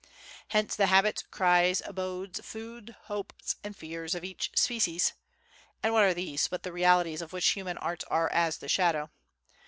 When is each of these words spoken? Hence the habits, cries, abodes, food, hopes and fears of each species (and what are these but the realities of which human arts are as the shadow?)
Hence 0.47 0.75
the 0.75 0.87
habits, 0.87 1.21
cries, 1.29 1.79
abodes, 1.85 2.39
food, 2.43 2.95
hopes 3.03 3.57
and 3.63 3.77
fears 3.77 4.15
of 4.15 4.23
each 4.23 4.49
species 4.55 5.13
(and 5.83 5.93
what 5.93 6.01
are 6.05 6.13
these 6.15 6.47
but 6.47 6.63
the 6.63 6.71
realities 6.71 7.21
of 7.21 7.33
which 7.33 7.49
human 7.49 7.77
arts 7.77 8.03
are 8.05 8.27
as 8.31 8.57
the 8.57 8.67
shadow?) 8.67 9.11